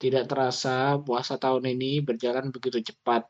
Tidak 0.00 0.24
terasa 0.24 0.96
puasa 0.96 1.36
tahun 1.36 1.76
ini 1.76 2.00
berjalan 2.00 2.48
begitu 2.48 2.80
cepat. 2.80 3.28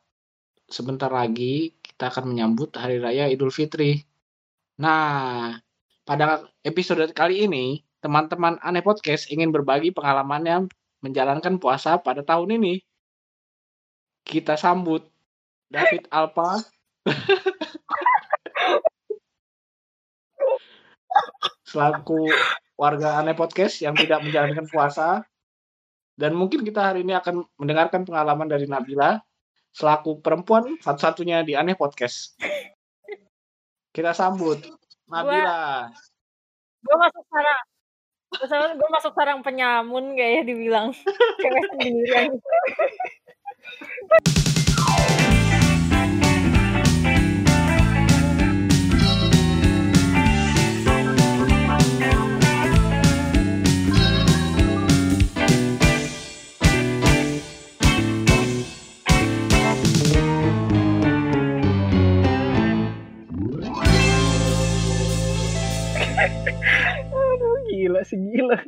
Sebentar 0.71 1.11
lagi 1.11 1.75
kita 1.83 2.15
akan 2.15 2.31
menyambut 2.31 2.71
Hari 2.79 3.03
Raya 3.03 3.27
Idul 3.27 3.51
Fitri. 3.51 4.07
Nah, 4.79 5.59
pada 6.07 6.47
episode 6.63 7.03
kali 7.11 7.51
ini, 7.51 7.83
teman-teman 7.99 8.63
Aneh 8.63 8.87
Podcast 8.87 9.27
ingin 9.35 9.51
berbagi 9.51 9.91
pengalamannya 9.91 10.71
menjalankan 11.03 11.59
puasa 11.59 11.99
pada 11.99 12.23
tahun 12.23 12.63
ini. 12.63 12.79
Kita 14.23 14.55
sambut 14.55 15.03
David 15.67 16.07
Alpa. 16.15 16.63
selaku 21.71 22.27
warga 22.75 23.23
Aneh 23.23 23.39
Podcast 23.39 23.79
yang 23.79 23.95
tidak 23.95 24.27
menjalankan 24.27 24.67
puasa 24.67 25.23
dan 26.21 26.37
mungkin 26.37 26.61
kita 26.61 26.93
hari 26.93 27.01
ini 27.01 27.17
akan 27.17 27.49
mendengarkan 27.57 28.05
pengalaman 28.05 28.45
dari 28.45 28.69
Nabila 28.69 29.17
selaku 29.73 30.21
perempuan 30.21 30.77
satu-satunya 30.85 31.41
di 31.41 31.57
Aneh 31.57 31.73
Podcast. 31.73 32.37
Kita 33.89 34.13
sambut 34.13 34.61
Nabila. 35.09 35.89
Gue 36.85 36.97
masuk 37.01 37.25
sarang. 37.33 37.63
Gue 38.77 38.91
masuk 38.93 39.13
sarang 39.17 39.41
penyamun 39.41 40.13
kayak 40.13 40.45
dibilang 40.45 40.93
cewek 41.41 41.65
sendirian. 41.73 42.29
Gila 67.81 68.01
sih 68.05 68.21
gila. 68.21 68.59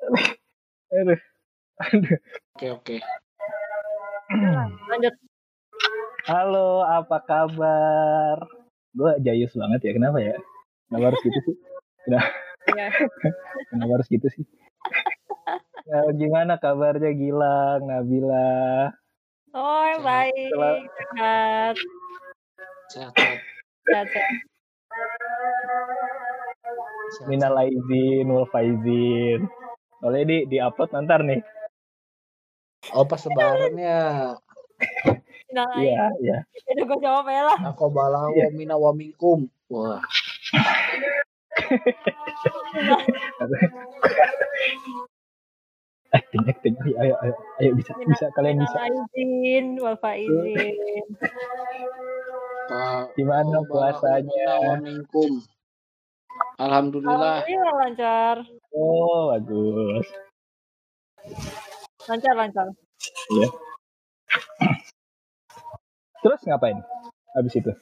Aduh. 0.96 1.20
Aduh. 1.84 2.18
Oke 2.56 2.66
oke. 2.72 2.96
Lanjut. 4.88 5.14
Halo, 6.24 6.84
apa 6.84 7.20
kabar? 7.24 8.36
Gue 8.96 9.12
jayus 9.20 9.52
banget 9.52 9.80
ya, 9.88 9.92
kenapa 9.96 10.18
ya? 10.20 10.36
Kenapa 10.88 11.04
harus 11.12 11.20
gitu 11.24 11.38
sih? 11.44 11.56
Kenapa, 12.08 12.28
Ya. 12.76 12.88
kenapa 13.72 13.92
harus 14.00 14.08
gitu 14.12 14.28
sih? 14.32 14.44
Ya, 15.88 16.04
gimana 16.12 16.60
kabarnya 16.60 17.16
Gilang, 17.16 17.88
Nabila? 17.88 18.92
Oh, 19.56 19.92
baik. 20.04 20.52
Sehat. 21.16 21.76
Sehat, 22.92 23.12
sehat. 23.16 24.06
sehat. 24.12 24.47
Minal 27.28 27.54
aizin, 27.64 28.26
wal 28.28 28.48
faizin. 28.52 29.48
Boleh 29.98 30.22
di 30.22 30.46
di-upload 30.46 30.90
nanti 30.94 31.14
nih. 31.24 31.40
Oh 32.94 33.04
pas 33.04 33.20
lebarannya. 33.26 34.00
Nah, 35.48 35.64
Iya, 35.80 36.12
iya. 36.20 36.44
Udah 36.76 36.84
gue 36.84 36.98
jawab 37.00 37.24
ya 37.32 37.48
lah. 37.48 37.56
Aku 37.72 37.88
bala 37.88 38.28
wa 38.28 38.48
mina 38.52 38.76
wa 38.76 38.92
minkum. 38.92 39.48
Wah. 39.72 40.04
acting, 46.12 46.44
acting. 46.48 46.74
Ayo, 46.80 46.96
ayo, 47.00 47.14
ayo, 47.20 47.34
ayo 47.60 47.70
bisa, 47.76 47.92
bisa 48.04 48.26
kalian 48.36 48.60
bisa. 48.60 48.78
izin, 49.16 49.66
wal 49.80 49.96
faizin. 50.00 51.04
Pak. 52.68 53.16
Gimana 53.16 53.64
puasanya? 53.64 54.48
Wa 54.60 54.74
minkum. 54.80 55.40
Alhamdulillah. 56.58 57.46
Alhamdulillah 57.46 57.74
lancar. 57.86 58.36
Oh, 58.74 59.30
bagus. 59.30 60.06
Lancar, 62.10 62.34
lancar. 62.34 62.66
Iya. 63.30 63.48
Terus 66.18 66.40
ngapain? 66.50 66.78
Habis 67.38 67.54
itu? 67.62 67.72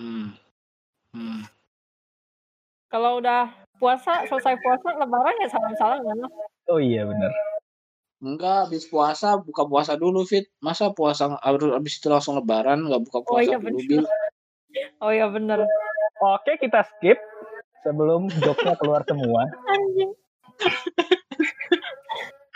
Hmm. 0.00 0.32
Hmm. 1.12 1.44
Kalau 2.88 3.20
udah 3.20 3.52
puasa, 3.76 4.24
selesai 4.24 4.56
puasa, 4.64 4.96
lebaran 4.96 5.36
ya 5.44 5.48
salam-salam 5.52 6.00
kan? 6.08 6.16
lah. 6.24 6.30
Oh 6.72 6.80
iya 6.80 7.04
benar. 7.04 7.32
Enggak, 8.24 8.66
habis 8.66 8.88
puasa 8.88 9.36
buka 9.36 9.68
puasa 9.68 9.92
dulu, 10.00 10.24
Fit. 10.24 10.48
Masa 10.64 10.88
puasa 10.96 11.36
harus 11.44 11.68
habis 11.68 12.00
itu 12.00 12.08
langsung 12.08 12.40
lebaran, 12.40 12.80
nggak 12.88 13.02
buka 13.04 13.18
Oh 13.20 13.24
puasa 13.36 13.44
iya 13.44 13.56
dulu, 13.60 13.76
bener. 13.76 13.84
Bil. 13.84 14.04
Oh 15.04 15.12
iya 15.12 15.26
bener. 15.28 15.68
Oke, 16.18 16.58
kita 16.58 16.82
skip 16.82 17.18
sebelum 17.86 18.26
joknya 18.42 18.74
keluar 18.74 19.02
semua. 19.06 19.46
Anjing. 19.72 20.10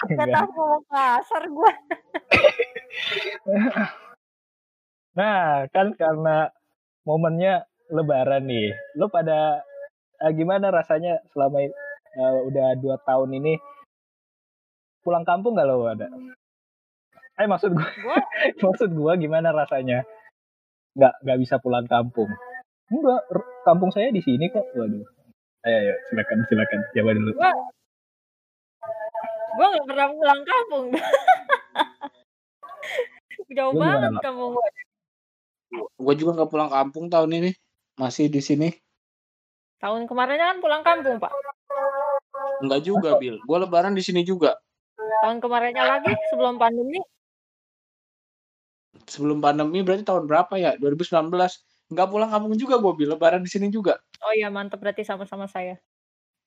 Gak 0.02 0.26
Iya. 0.26 0.34
tahu 0.34 0.50
mau 0.58 0.78
kasar 0.90 1.42
gue. 1.46 1.72
Nah, 5.12 5.68
kan 5.68 5.92
karena 5.92 6.48
momennya 7.04 7.68
lebaran 7.92 8.48
nih. 8.48 8.72
Lo 8.96 9.12
pada 9.12 9.60
eh, 10.24 10.32
gimana 10.32 10.72
rasanya 10.72 11.20
selama 11.30 11.60
eh, 11.60 11.70
udah 12.48 12.80
dua 12.80 12.96
tahun 13.04 13.36
ini 13.36 13.60
pulang 15.04 15.28
kampung 15.28 15.52
gak 15.52 15.68
lo 15.68 15.84
ada? 15.84 16.08
Eh 17.36 17.44
maksud 17.44 17.76
gua, 17.76 17.88
Gua 18.00 18.16
maksud 18.72 18.90
gua 18.96 19.12
gimana 19.20 19.52
rasanya? 19.52 20.00
Nggak 20.96 21.14
nggak 21.28 21.38
bisa 21.44 21.56
pulang 21.60 21.84
kampung. 21.84 22.32
Enggak, 22.90 23.22
kampung 23.62 23.90
saya 23.94 24.10
di 24.10 24.24
sini 24.24 24.50
kok. 24.50 24.66
Waduh. 24.74 25.04
Ayo, 25.62 25.76
ayo, 25.78 25.94
silakan, 26.10 26.42
silakan. 26.50 26.80
Jawab 26.96 27.14
dulu. 27.14 27.30
Gua 27.38 27.52
gue 29.52 29.66
gak 29.68 29.86
pernah 29.86 30.06
pulang 30.10 30.42
kampung. 30.42 30.86
Jauh 33.52 33.72
gimana, 33.76 34.08
banget 34.08 34.24
kampung 34.24 34.50
gue. 34.56 34.68
Gue 36.00 36.14
juga 36.16 36.30
nggak 36.40 36.50
pulang 36.50 36.70
kampung 36.72 37.06
tahun 37.12 37.30
ini. 37.36 37.50
Masih 38.00 38.32
di 38.32 38.40
sini. 38.40 38.72
Tahun 39.78 40.08
kemarinnya 40.08 40.56
kan 40.56 40.58
pulang 40.64 40.82
kampung, 40.82 41.20
Pak. 41.20 41.32
Enggak 42.64 42.80
juga, 42.82 43.20
Bil. 43.20 43.38
Gue 43.44 43.58
lebaran 43.60 43.92
di 43.92 44.02
sini 44.02 44.24
juga. 44.24 44.56
Tahun 45.22 45.38
kemarinnya 45.38 45.84
lagi 45.84 46.12
sebelum 46.32 46.56
pandemi. 46.56 46.98
Sebelum 49.04 49.38
pandemi 49.42 49.84
berarti 49.84 50.06
tahun 50.06 50.24
berapa 50.26 50.54
ya? 50.56 50.74
2019. 50.80 51.28
Enggak 51.92 52.08
pulang 52.08 52.32
kampung 52.32 52.56
juga 52.56 52.80
gue, 52.80 52.92
Bil. 52.96 53.12
Lebaran 53.12 53.44
di 53.44 53.52
sini 53.52 53.68
juga. 53.68 54.00
Oh 54.24 54.32
iya, 54.32 54.48
mantep 54.48 54.80
berarti 54.80 55.04
sama-sama 55.04 55.44
saya. 55.44 55.76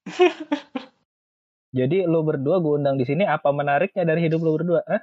Jadi 1.78 2.02
lo 2.10 2.26
berdua 2.26 2.58
gue 2.58 2.82
undang 2.82 2.98
di 2.98 3.06
sini 3.06 3.30
apa 3.30 3.54
menariknya 3.54 4.10
dari 4.10 4.26
hidup 4.26 4.42
lo 4.42 4.58
berdua? 4.58 4.82
Hah? 4.90 5.02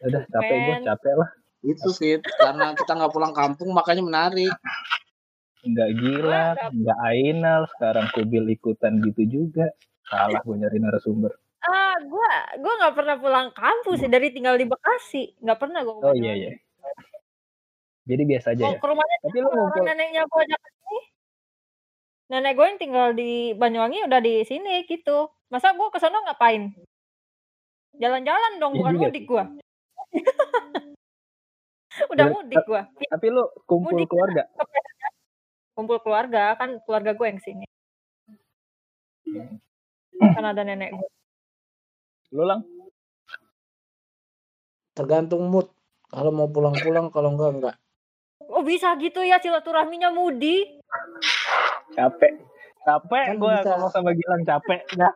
Udah 0.06 0.22
capek 0.32 0.56
gue, 0.56 0.76
capek 0.86 1.14
lah. 1.18 1.30
Itu, 1.66 1.88
Fit. 1.92 2.24
Karena 2.24 2.72
kita 2.72 2.96
nggak 2.96 3.12
pulang 3.12 3.34
kampung, 3.36 3.74
makanya 3.76 4.06
menarik. 4.06 4.54
Nggak 5.66 5.90
gila, 5.98 6.54
nggak 6.72 6.98
ainal, 7.10 7.66
sekarang 7.76 8.06
kubil 8.14 8.48
ikutan 8.54 9.02
gitu 9.02 9.26
juga. 9.28 9.74
Salah 10.06 10.40
gue 10.40 10.56
nyari 10.56 10.78
narasumber. 10.78 11.34
Ah, 11.66 11.98
gue 11.98 12.30
gua 12.62 12.74
nggak 12.78 12.94
pernah 12.94 13.16
pulang 13.18 13.48
kampung 13.50 13.98
sih 13.98 14.06
dari 14.06 14.30
tinggal 14.30 14.54
di 14.54 14.70
Bekasi. 14.70 15.34
Nggak 15.42 15.58
pernah 15.58 15.82
gue. 15.82 15.94
Oh 16.06 16.14
iya 16.14 16.32
iya. 16.38 16.50
Jadi 18.06 18.22
biasa 18.22 18.46
aja 18.54 18.62
Mau 18.62 18.70
ya. 18.70 18.78
ke 18.78 18.86
rumahnya 18.86 19.16
Tapi 19.18 19.36
lu 19.36 19.44
orang 19.44 19.56
ngumpul, 19.58 19.82
neneknya 19.82 20.22
gue 20.24 20.40
ajak 20.40 20.58
ke 20.58 20.68
sini. 20.72 20.98
Nenek 22.26 22.52
gue 22.54 22.64
yang 22.64 22.78
tinggal 22.78 23.06
di 23.12 23.30
Banyuwangi 23.52 23.98
udah 24.06 24.18
di 24.18 24.34
sini 24.42 24.72
gitu. 24.86 25.30
Masa 25.46 25.74
gue 25.74 25.86
ke 25.90 25.98
sana 25.98 26.16
ngapain? 26.22 26.70
Jalan-jalan 27.96 28.52
dong, 28.56 28.72
Iya 28.72 28.78
bukan 28.78 28.92
juga 28.94 29.04
mudik 29.04 29.24
gue. 29.24 29.42
udah 32.12 32.24
Ber- 32.28 32.34
mudik 32.34 32.62
gue. 32.62 32.82
tapi 33.08 33.26
lu 33.26 33.42
kumpul 33.64 33.90
Mudik. 33.94 34.06
keluarga. 34.06 34.42
Kumpul 35.72 35.98
keluarga, 35.98 36.42
kan 36.54 36.78
keluarga 36.84 37.10
gue 37.12 37.26
yang 37.26 37.40
sini. 37.40 37.66
Hmm. 39.26 39.58
Kan 40.16 40.44
ada 40.44 40.62
nenek 40.62 40.94
gue. 40.94 41.08
Lu 42.30 42.42
lang? 42.44 42.62
Tergantung 44.92 45.46
mood. 45.46 45.70
Kalau 46.06 46.30
mau 46.30 46.46
pulang-pulang, 46.46 47.10
kalau 47.10 47.34
enggak, 47.34 47.50
enggak. 47.52 47.74
Oh 48.48 48.62
bisa 48.62 48.94
gitu 48.96 49.20
ya 49.20 49.36
silaturahminya 49.36 50.10
mudi. 50.10 50.62
Capek. 51.92 52.32
Capek 52.82 53.24
Kan 53.26 53.36
gue 53.36 53.52
bisa. 53.52 53.68
ngomong 53.74 53.90
sama 53.90 54.10
Gilang 54.12 54.42
capek. 54.44 54.80
Nah, 54.94 55.12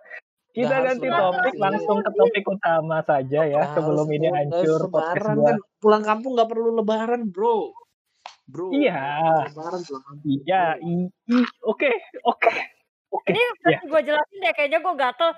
kita 0.50 0.74
harus 0.74 0.86
ganti 0.98 1.08
topik 1.08 1.54
sih. 1.54 1.60
langsung 1.62 1.98
ke 2.02 2.10
topik 2.10 2.44
utama 2.44 2.98
saja 3.00 3.40
ya 3.46 3.62
Nggak 3.62 3.74
sebelum 3.78 4.02
harus 4.02 4.16
ini 4.18 4.26
harus 4.26 4.38
hancur 4.42 4.80
podcast 4.90 5.30
gua. 5.30 5.46
kan. 5.46 5.56
Pulang 5.78 6.02
kampung 6.02 6.32
nggak 6.34 6.50
perlu 6.50 6.68
lebaran, 6.74 7.22
bro. 7.30 7.70
Bro. 8.50 8.74
Iya. 8.74 8.98
Lebaran 9.46 9.80
pulang 9.86 10.04
kampung. 10.04 10.26
Iya, 10.26 10.62
oke, 11.62 11.90
oke. 12.24 12.52
Oke. 13.10 13.30
Ini 13.30 13.42
Ya. 13.66 13.78
gue 13.82 14.00
jelasin 14.06 14.38
deh, 14.38 14.52
kayaknya 14.54 14.78
gue 14.80 14.94
gatel. 14.94 15.30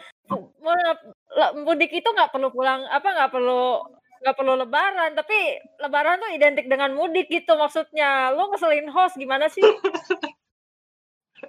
Mudik 1.58 1.88
itu 1.90 2.04
nggak 2.04 2.28
perlu 2.28 2.48
pulang, 2.48 2.84
apa 2.84 3.04
nggak 3.06 3.32
perlu 3.32 3.80
nggak 4.22 4.36
perlu 4.38 4.54
lebaran, 4.54 5.18
tapi 5.18 5.34
lebaran 5.82 6.22
tuh 6.22 6.30
identik 6.30 6.70
dengan 6.70 6.94
mudik 6.94 7.26
gitu 7.26 7.58
maksudnya. 7.58 8.30
Lu 8.30 8.46
ngeselin 8.54 8.86
host 8.86 9.18
gimana 9.18 9.50
sih? 9.50 9.66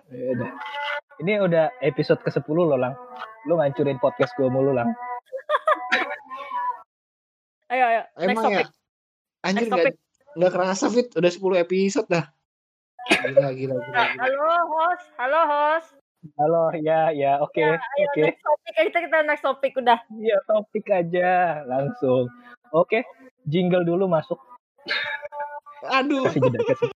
Ya 0.09 0.25
udah. 0.33 0.49
Ini 1.21 1.45
udah 1.45 1.69
episode 1.85 2.17
ke-10 2.25 2.49
loh, 2.49 2.73
Lang. 2.73 2.97
Lu 3.45 3.61
ngancurin 3.61 4.01
podcast 4.01 4.33
gue 4.33 4.49
mulu, 4.49 4.73
Lang. 4.73 4.89
Ayo 7.69 7.89
ayo, 7.89 8.01
next 8.21 8.37
Emang 8.37 8.45
topic. 8.45 8.65
ya? 8.65 8.65
Anjir 9.41 9.57
Next 9.57 9.65
nggak 9.65 9.81
topic. 9.81 9.93
nggak 10.33 10.51
kerasa 10.53 10.85
fit 10.89 11.07
udah 11.13 11.31
10 11.33 11.63
episode 11.65 12.05
dah. 12.05 12.25
Gila 13.09 13.49
gila 13.49 13.75
gila. 13.75 13.75
gila. 13.81 14.03
Halo 14.21 14.49
host, 14.69 15.05
halo 15.17 15.39
host. 15.41 15.89
Halo, 16.39 16.71
ya, 16.79 17.11
ya, 17.11 17.41
oke, 17.41 17.59
Ayo 17.59 17.75
oke. 17.75 18.21
next 18.23 18.39
topic 18.39 18.73
kita 18.79 18.97
kita 19.03 19.17
next 19.25 19.43
topic 19.43 19.71
udah. 19.75 19.99
Iya, 20.07 20.37
topik 20.47 20.85
aja 20.87 21.31
langsung. 21.67 22.31
Oke, 22.73 23.05
jingle 23.45 23.85
dulu 23.85 24.09
masuk. 24.09 24.41
Aduh. 25.93 26.25
Kasih 26.25 26.41
jeda, 26.41 26.59
kasih. 26.65 26.89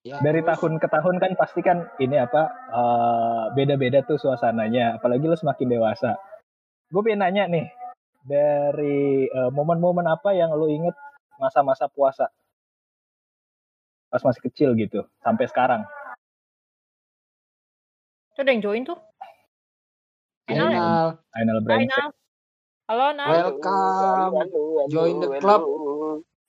Ya, 0.00 0.16
Dari 0.24 0.40
terus. 0.40 0.56
tahun 0.56 0.80
ke 0.80 0.88
tahun 0.88 1.16
kan 1.20 1.32
pasti 1.36 1.60
kan 1.60 1.92
ini 2.00 2.16
apa 2.16 2.48
eh, 2.72 3.44
beda-beda 3.52 4.00
tuh 4.00 4.16
suasananya. 4.16 4.96
Apalagi 4.96 5.28
lu 5.28 5.36
semakin 5.36 5.68
dewasa. 5.68 6.16
Gue 6.88 7.04
pengen 7.04 7.20
nanya 7.20 7.44
nih, 7.52 7.68
dari 8.24 9.28
eh, 9.28 9.50
momen-momen 9.52 10.08
apa 10.08 10.32
yang 10.32 10.56
lu 10.56 10.72
inget 10.72 10.96
masa-masa 11.36 11.84
puasa? 11.92 12.32
Pas 14.08 14.24
masih 14.24 14.42
kecil 14.48 14.72
gitu, 14.80 15.04
sampai 15.20 15.44
sekarang. 15.46 15.84
Itu 18.32 18.40
ada 18.40 18.50
yang 18.56 18.64
join 18.64 18.82
tuh. 18.88 18.98
Final 20.48 20.68
ya? 20.72 20.80
Final. 21.36 21.56
Final 21.62 22.08
Halo 22.90 23.14
Nal. 23.14 23.28
Welcome. 23.30 24.34
Join 24.90 25.22
the 25.22 25.38
club. 25.38 25.62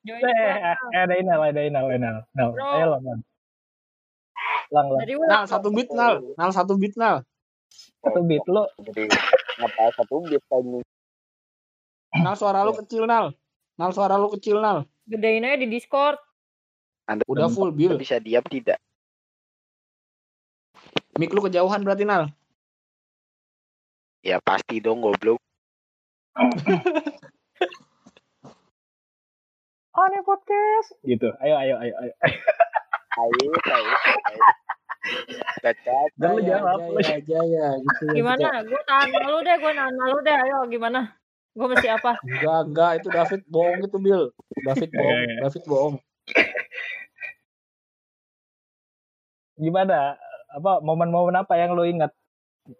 Join 0.01 0.25
Eh, 0.25 0.33
club. 0.33 0.73
eh, 0.89 0.97
ada 0.97 1.13
Inal, 1.13 1.39
ada 1.45 1.61
Inal, 1.61 1.85
Inal. 1.93 2.17
Nal, 2.33 2.49
ayo 2.57 2.85
lang, 2.97 3.01
lang. 3.05 3.19
Lang, 4.73 4.87
Nal 5.29 5.43
satu 5.45 5.69
beat 5.69 5.93
nal. 5.93 6.33
Nal 6.33 6.49
satu 6.49 6.73
beat 6.81 6.97
nal. 6.97 7.21
Satu 8.01 8.25
beat 8.25 8.41
lu. 8.49 8.65
Jadi 8.81 9.05
ngapa 9.61 9.93
satu 9.93 10.25
bit 10.25 10.41
ini? 10.41 10.81
Nal 12.17 12.33
suara 12.33 12.65
lu 12.65 12.73
kecil 12.73 13.05
nal. 13.05 13.37
Nal 13.77 13.93
suara 13.93 14.17
lu 14.17 14.33
kecil 14.33 14.57
nal. 14.57 14.89
Gedein 15.05 15.45
aja 15.45 15.61
di 15.61 15.69
Discord. 15.69 16.17
Anda 17.05 17.21
Udah 17.29 17.53
full 17.53 17.69
bill. 17.69 18.01
bisa 18.01 18.17
diam 18.17 18.41
tidak? 18.49 18.81
Mik 21.21 21.37
lu 21.37 21.45
kejauhan 21.45 21.85
berarti 21.85 22.01
nal. 22.01 22.33
Ya 24.25 24.41
pasti 24.41 24.81
dong 24.81 25.05
goblok. 25.05 25.37
Aneh 29.91 30.23
podcast. 30.23 30.95
Gitu. 31.03 31.27
Ayo, 31.43 31.55
ayo, 31.59 31.75
ayo, 31.83 31.93
ayo. 31.99 32.13
Ayo, 33.19 33.51
ayo, 33.51 33.51
ayo. 33.51 34.39
Cacat. 35.59 36.09
Dan 36.15 36.39
lu 36.39 36.41
Jaya, 36.47 36.63
jawab, 36.63 36.79
lu 36.95 37.01
Jaya, 37.03 37.19
Jaya, 37.27 37.75
gitu 37.75 38.03
ya. 38.07 38.13
Gimana? 38.15 38.63
Gue 38.63 38.81
tahan 38.87 39.11
malu 39.11 39.43
deh, 39.43 39.55
gue 39.59 39.71
nahan 39.75 39.95
malu 39.99 40.17
deh. 40.23 40.31
Ayo 40.31 40.63
gimana? 40.71 41.11
Gue 41.51 41.67
mesti 41.67 41.91
apa? 41.91 42.15
Enggak, 42.23 42.61
enggak, 42.71 42.91
itu 43.03 43.07
David 43.11 43.41
bohong 43.51 43.83
itu, 43.83 43.97
Bill. 43.99 44.31
David 44.63 44.89
bohong, 44.95 45.19
Iya, 45.19 45.27
iya. 45.27 45.41
David 45.43 45.63
bohong. 45.67 45.95
Gimana? 49.59 50.15
Apa 50.55 50.79
momen-momen 50.79 51.35
apa 51.35 51.53
yang 51.59 51.75
lu 51.75 51.83
ingat? 51.83 52.15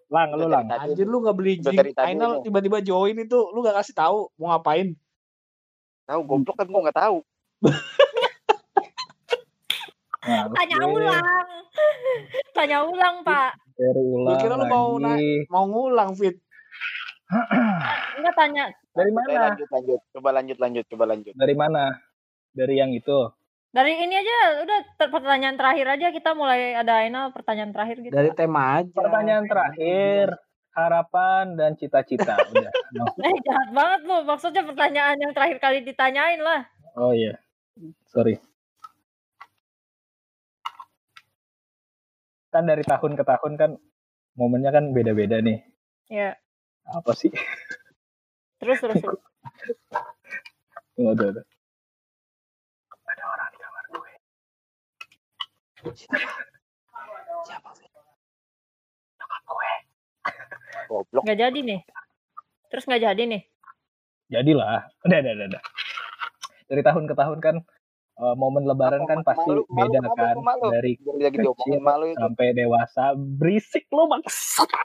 Lang, 0.08 0.28
lu 0.38 0.46
lang. 0.46 0.70
Anjir 0.70 1.06
lu 1.08 1.20
nggak 1.20 1.36
beli 1.36 1.58
jing, 1.58 1.74
lu. 1.74 2.42
tiba-tiba 2.46 2.78
join 2.80 3.18
itu, 3.18 3.38
lu 3.50 3.58
gak 3.66 3.82
kasih 3.82 3.94
tahu 3.98 4.30
mau 4.38 4.54
ngapain. 4.54 4.94
tahu 6.02 6.20
goblok 6.26 6.56
kan 6.58 6.66
gua 6.68 6.82
nggak 6.88 6.98
tahu. 6.98 7.16
Nah, 10.22 10.46
Tanya 10.54 10.76
oke. 10.78 10.94
ulang. 11.02 11.26
Tanya 12.56 12.78
ulang, 12.86 13.16
Pak. 13.26 13.58
Dari 13.74 14.02
ulang 14.06 14.38
kira 14.38 14.54
lu 14.54 14.66
mau 14.70 14.94
lagi. 15.02 15.42
Mau 15.50 15.66
ngulang, 15.66 16.14
Fit. 16.14 16.38
Enggak 18.22 18.34
tanya. 18.38 18.70
Dari 18.92 19.10
Oke, 19.10 19.18
mana? 19.18 19.40
lanjut 19.50 19.68
lanjut. 19.72 20.00
Coba 20.12 20.28
lanjut 20.36 20.58
lanjut. 20.60 20.84
Coba 20.86 21.04
lanjut. 21.10 21.34
Dari 21.34 21.54
mana? 21.56 21.96
Dari 22.52 22.74
yang 22.78 22.92
itu. 22.94 23.18
Dari 23.72 23.92
ini 24.04 24.14
aja 24.20 24.68
udah 24.68 24.78
ter- 25.00 25.08
pertanyaan 25.08 25.56
terakhir 25.56 25.86
aja 25.96 26.12
kita 26.12 26.36
mulai 26.36 26.76
ada 26.76 27.00
Ainal 27.00 27.32
pertanyaan 27.32 27.72
terakhir 27.72 28.04
gitu. 28.04 28.12
Dari 28.12 28.28
tema 28.36 28.84
aja. 28.84 28.92
Pertanyaan 28.92 29.48
terakhir. 29.48 30.36
Harapan 30.72 31.56
dan 31.56 31.76
cita-cita. 31.76 32.36
Udah. 32.52 32.72
No. 32.92 33.04
Eh 33.20 33.36
jahat 33.44 33.68
banget 33.72 34.00
lu. 34.04 34.16
Maksudnya 34.28 34.62
pertanyaan 34.68 35.16
yang 35.16 35.32
terakhir 35.32 35.56
kali 35.56 35.80
ditanyain 35.84 36.40
lah. 36.40 36.68
Oh 36.96 37.16
iya. 37.16 37.40
Sorry. 38.12 38.36
Kan 42.52 42.68
dari 42.68 42.84
tahun 42.84 43.16
ke 43.16 43.24
tahun 43.24 43.52
kan 43.56 43.70
momennya 44.36 44.68
kan 44.68 44.92
beda-beda 44.92 45.40
nih. 45.40 45.64
Ya. 46.12 46.36
Apa 46.92 47.16
sih? 47.16 47.32
Terus 48.60 48.84
terus. 48.84 49.00
terus. 49.00 49.20
Tunggu, 50.92 51.16
tunggu, 51.16 51.40
tunggu. 51.40 51.52
Ada 53.12 53.24
orang 53.28 53.48
di 53.52 53.58
kamar 53.60 53.84
gue. 53.92 54.12
Siapa, 57.42 57.70
Fit? 57.74 57.90
Goblok. 60.86 61.22
Nggak 61.26 61.38
jadi 61.40 61.58
nih. 61.58 61.80
Terus 62.70 62.84
nggak 62.86 63.02
jadi 63.02 63.22
nih. 63.26 63.42
Jadilah. 64.30 64.86
Udah, 65.04 65.18
udah, 65.18 65.32
udah, 65.34 65.46
udah. 65.50 65.62
Dari 66.70 66.82
tahun 66.82 67.04
ke 67.04 67.14
tahun 67.14 67.38
kan 67.42 67.56
eh, 68.16 68.34
momen 68.38 68.64
lebaran 68.64 69.04
kan 69.04 69.20
pasti 69.20 69.44
Malu, 69.44 69.66
malu, 69.68 69.76
beda 69.76 69.98
malu, 70.00 70.16
kan. 70.16 70.34
malu. 70.40 70.66
Dari 70.72 70.92
Jangan 70.96 71.18
lagi 71.18 71.28
Kecil. 71.28 71.42
diomongin 71.44 71.82
malu 71.82 72.04
itu. 72.08 72.16
sampai 72.16 72.46
dewasa. 72.54 73.04
Berisik 73.14 73.84
lu 73.90 74.04
maksud. 74.08 74.68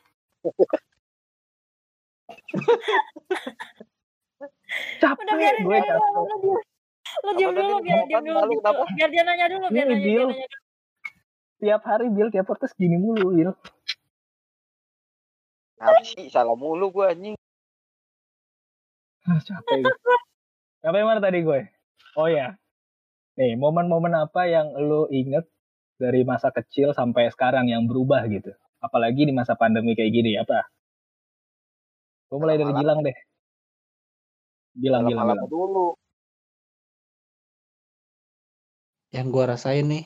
capek 4.97 5.23
Udah 5.23 5.35
biarin 5.37 5.61
gue 5.63 5.79
capek. 5.79 6.11
Lu 7.23 7.31
diam. 7.39 7.51
Dulu 7.55 7.75
biar 7.79 8.03
dulu. 8.03 8.35
Malu 8.35 8.83
dia 9.07 9.23
nanya 9.23 9.45
dulu. 9.47 9.65
Biar 9.71 9.87
dia 9.87 9.95
nanya 9.95 10.25
dulu. 10.27 10.33
Tiap 11.57 11.81
hari 11.85 12.07
Bill 12.13 12.29
tiap 12.29 12.45
podcast 12.49 12.77
gini 12.77 12.97
mulu 12.97 13.33
Bill 13.33 13.51
Apa 15.77 16.01
sih? 16.01 16.25
Salah 16.33 16.57
mulu 16.57 16.89
gua 16.89 17.13
anjing. 17.13 17.37
Ah, 19.27 19.43
capek 19.43 19.83
gue 19.83 20.17
sampai 20.79 21.03
mana 21.03 21.19
tadi 21.19 21.43
gue 21.43 21.67
oh 22.15 22.31
ya 22.31 22.55
nih 23.35 23.59
momen-momen 23.59 24.15
apa 24.15 24.47
yang 24.47 24.71
lu 24.79 25.03
inget 25.11 25.43
dari 25.99 26.23
masa 26.23 26.47
kecil 26.55 26.95
sampai 26.95 27.27
sekarang 27.35 27.67
yang 27.67 27.91
berubah 27.91 28.23
gitu 28.31 28.55
apalagi 28.79 29.27
di 29.27 29.35
masa 29.35 29.59
pandemi 29.59 29.99
kayak 29.99 30.15
gini 30.15 30.39
apa 30.39 30.63
gue 32.31 32.37
mulai 32.39 32.55
dari. 32.55 32.71
Gilang 32.71 33.03
deh 33.03 33.17
Gilang 34.77 35.03
Gilang 35.11 35.27
Gilang 35.27 35.49
dulu. 35.51 35.97
Yang 39.09 39.27
gua 39.33 39.45
rasain 39.57 39.87
nih 39.91 40.05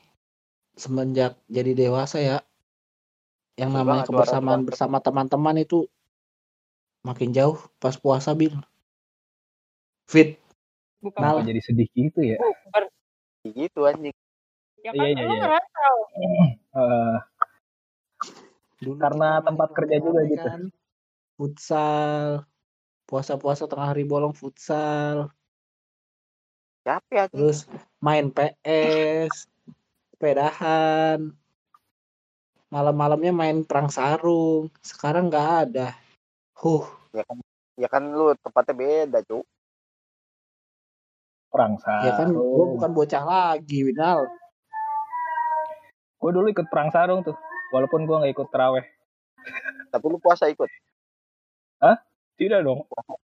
semenjak 0.74 1.36
jadi 1.48 1.72
dewasa 1.75 2.18
ya. 2.20 2.38
Yang 3.60 3.70
Betul 3.72 3.80
namanya 3.84 3.96
banget, 4.04 4.08
kebersamaan 4.10 4.60
suara- 4.62 4.68
bersama 4.72 4.98
teman-teman 5.04 5.56
itu 5.60 5.86
makin 7.04 7.30
jauh 7.34 7.58
pas 7.78 7.94
puasa, 7.98 8.32
Bil. 8.34 8.56
Fit. 10.08 10.40
Bukan. 11.01 11.18
Kenapa 11.18 11.42
jadi 11.42 11.62
sedih 11.66 11.90
gitu 11.98 12.22
ya 12.22 12.38
Gitu 13.42 13.80
anjing. 13.84 14.13
Ya 14.86 14.92
Iya, 14.94 15.01
kan 15.01 15.06
iya, 15.18 15.25
iya. 15.25 15.48
Eh, 16.72 17.18
Dulu 18.82 18.98
Karena 18.98 19.44
tempat 19.44 19.70
kerja 19.75 19.98
juga 20.00 20.22
gitu. 20.25 20.42
kan. 20.42 20.62
Futsal. 21.38 22.46
Puasa-puasa 23.06 23.68
tengah 23.68 23.92
hari 23.92 24.08
bolong 24.08 24.32
futsal. 24.32 25.30
Capek 26.88 27.28
anjing. 27.28 27.34
Terus 27.36 27.58
main 28.00 28.32
PS. 28.32 29.50
Sepedahan. 30.22 31.34
Malam-malamnya 32.70 33.34
main 33.34 33.66
perang 33.66 33.90
sarung. 33.90 34.70
Sekarang 34.86 35.34
nggak 35.34 35.50
ada. 35.66 35.98
Huh. 36.62 36.86
Ya 37.74 37.90
kan 37.90 38.13
lu 38.13 38.30
tempatnya 38.38 38.78
beda, 38.78 39.25
Cuk. 39.25 39.42
perang 41.50 41.74
Ya 42.06 42.13
kan 42.22 42.30
gue 42.38 42.38
sarung 42.38 42.78
bukan 42.78 42.92
bocah 42.94 43.24
lagi, 43.25 43.82
Winal. 43.82 44.30
gue 46.22 46.30
dulu 46.30 46.54
ikut 46.54 46.70
perang 46.70 46.94
sarung 46.94 47.25
tuh 47.25 47.34
walaupun 47.74 48.06
gue 48.06 48.13
nggak 48.13 48.38
ikut 48.38 48.48
teraweh 48.54 48.86
Tapi 49.90 50.06
lu 50.06 50.22
puasa 50.22 50.46
ikut. 50.54 50.70
tidak 52.38 52.62
dong 52.62 52.86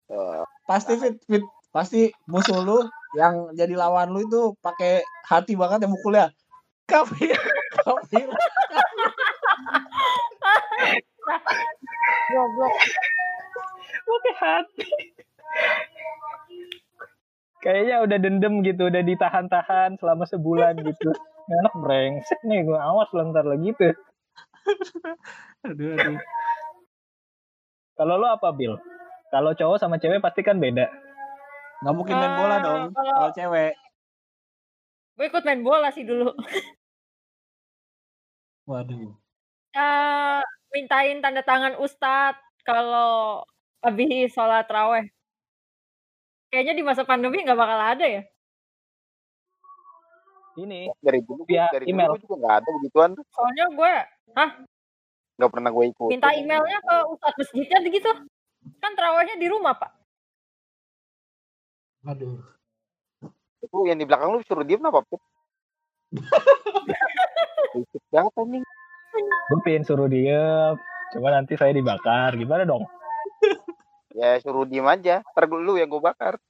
Eh, 0.07 0.43
Pasti 0.63 0.95
fit, 0.95 1.19
fit. 1.27 1.43
Pasti 1.67 2.07
musuh 2.31 2.63
lu 2.63 2.79
yang 3.19 3.51
jadi 3.51 3.75
lawan 3.75 4.07
lu 4.15 4.23
itu 4.23 4.55
pakai 4.63 5.03
hati 5.27 5.59
banget 5.59 5.83
ya 5.83 5.91
mukulnya. 5.91 6.31
Kafir, 6.87 7.35
kafir. 7.75 8.27
Goblok. 12.27 12.73
pakai 14.07 14.33
hati 14.39 14.87
kayaknya 17.59 17.95
udah 17.99 18.17
dendam 18.17 18.63
gitu 18.63 18.87
udah 18.87 19.03
ditahan-tahan 19.03 19.99
selama 19.99 20.23
sebulan 20.23 20.79
gitu 20.79 21.11
enak 21.49 21.73
brengsek 21.75 22.39
nih 22.43 22.63
gue 22.63 22.77
awas 22.77 23.11
lo 23.11 23.27
ntar 23.27 23.43
lagi 23.43 23.75
tuh 23.75 23.91
Aduh, 25.65 25.91
aduh. 25.93 26.19
kalau 27.95 28.15
lo 28.15 28.27
apa 28.29 28.47
Bill 28.53 28.79
kalau 29.27 29.51
cowok 29.51 29.75
sama 29.75 29.99
cewek 29.99 30.23
pasti 30.23 30.39
kan 30.39 30.55
beda 30.55 30.87
Nggak 31.77 31.93
mungkin 31.93 32.15
main 32.15 32.33
bola 32.33 32.53
Ah, 32.53 32.59
dong 32.59 32.83
kalau- 32.89 33.13
kalau 33.13 33.31
cewek. 33.33 33.73
Gue 35.13 35.25
ikut 35.25 35.43
main 35.43 35.61
bola 35.61 35.89
sih 35.89 36.01
dulu. 36.01 36.33
Waduh. 38.67 39.15
Eh, 39.71 40.39
mintain 40.75 41.23
tanda 41.23 41.39
tangan 41.41 41.79
ustadz 41.79 42.35
kalau 42.67 43.43
habis 43.79 44.27
sholat 44.35 44.67
raweh. 44.67 45.07
Kayaknya 46.51 46.73
di 46.75 46.83
masa 46.83 47.03
pandemi 47.07 47.43
nggak 47.43 47.59
bakal 47.59 47.79
ada 47.79 48.05
ya. 48.07 48.23
ini 50.57 50.89
Dari 51.05 51.21
dulu 51.21 51.45
Via 51.45 51.69
dari 51.69 51.85
email. 51.85 52.17
dulu 52.17 52.21
juga 52.25 52.35
nggak 52.41 52.55
ada 52.59 52.69
begituan. 52.81 53.11
Soalnya 53.29 53.65
gue 53.69 53.93
Nggak 55.37 55.51
pernah 55.53 55.69
gue 55.69 55.85
ikut. 55.93 56.09
minta 56.09 56.29
emailnya 56.33 56.79
ke 56.81 56.95
ustadz 57.13 57.37
masjidnya 57.37 57.77
gitu. 57.87 58.11
Kan 58.81 58.91
terawihnya 58.97 59.37
di 59.37 59.47
rumah 59.47 59.77
pak. 59.77 59.93
Waduh. 62.03 62.41
Itu 63.61 63.77
yang 63.85 64.01
di 64.01 64.05
belakang 64.09 64.33
lu 64.33 64.41
suruh 64.43 64.65
diem 64.65 64.81
apa, 64.81 65.03
Pip? 67.71 67.83
Berisik 67.83 68.03
banget 68.11 68.33
anjing. 68.37 68.65
gue 69.47 69.59
pengen 69.65 69.83
suruh 69.87 70.11
diem 70.11 70.75
cuma 71.15 71.33
nanti 71.33 71.57
saya 71.57 71.73
dibakar 71.73 72.37
gimana 72.37 72.67
dong 72.67 72.85
Ya 74.17 74.41
suruh 74.41 74.65
diem 74.65 74.89
aja. 74.89 75.21
Ntar 75.21 75.45
lu 75.45 75.77
yang 75.77 75.93
gue 75.93 76.01
bakar. 76.01 76.41